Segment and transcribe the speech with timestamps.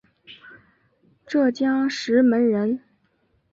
[1.27, 2.79] 浙江石门人。